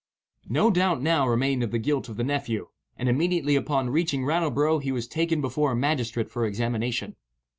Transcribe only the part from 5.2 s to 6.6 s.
before a magistrate for